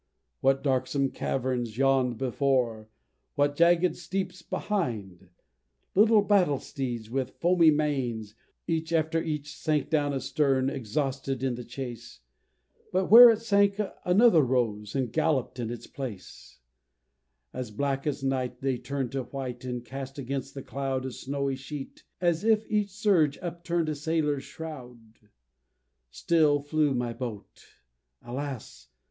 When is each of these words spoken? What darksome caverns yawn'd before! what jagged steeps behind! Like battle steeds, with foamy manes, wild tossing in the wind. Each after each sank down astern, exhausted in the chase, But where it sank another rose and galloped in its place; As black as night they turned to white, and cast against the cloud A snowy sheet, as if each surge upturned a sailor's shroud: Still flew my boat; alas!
What 0.39 0.63
darksome 0.63 1.11
caverns 1.11 1.77
yawn'd 1.77 2.17
before! 2.17 2.89
what 3.35 3.55
jagged 3.55 3.95
steeps 3.95 4.41
behind! 4.41 5.29
Like 5.93 6.27
battle 6.27 6.57
steeds, 6.57 7.11
with 7.11 7.37
foamy 7.39 7.69
manes, 7.69 8.13
wild 8.17 8.17
tossing 8.17 8.17
in 8.17 8.19
the 8.23 8.73
wind. 8.73 8.81
Each 8.81 8.93
after 8.93 9.21
each 9.23 9.55
sank 9.55 9.91
down 9.91 10.11
astern, 10.15 10.71
exhausted 10.71 11.43
in 11.43 11.53
the 11.53 11.63
chase, 11.63 12.21
But 12.91 13.11
where 13.11 13.29
it 13.29 13.43
sank 13.43 13.79
another 14.03 14.41
rose 14.41 14.95
and 14.95 15.13
galloped 15.13 15.59
in 15.59 15.69
its 15.69 15.85
place; 15.85 16.57
As 17.53 17.69
black 17.69 18.07
as 18.07 18.23
night 18.23 18.59
they 18.59 18.79
turned 18.79 19.11
to 19.11 19.25
white, 19.25 19.63
and 19.65 19.85
cast 19.85 20.17
against 20.17 20.55
the 20.55 20.63
cloud 20.63 21.05
A 21.05 21.11
snowy 21.11 21.55
sheet, 21.55 22.05
as 22.19 22.43
if 22.43 22.65
each 22.67 22.89
surge 22.89 23.37
upturned 23.43 23.87
a 23.87 23.93
sailor's 23.93 24.45
shroud: 24.45 25.19
Still 26.09 26.59
flew 26.59 26.95
my 26.95 27.13
boat; 27.13 27.67
alas! 28.23 28.87